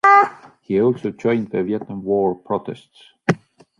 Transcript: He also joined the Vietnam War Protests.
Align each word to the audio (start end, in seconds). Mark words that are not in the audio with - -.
He 0.61 0.81
also 0.81 1.11
joined 1.11 1.51
the 1.51 1.61
Vietnam 1.61 2.03
War 2.03 2.33
Protests. 2.33 3.11